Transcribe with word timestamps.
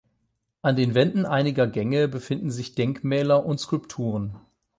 An 0.63 0.75
den 0.77 0.95
Wänden 0.95 1.27
einiger 1.27 1.67
Gänge 1.67 2.07
befinden 2.07 2.49
sich 2.49 2.73
Denkmäler 2.73 3.45
und 3.45 3.59
Skulpturen. 3.59 4.35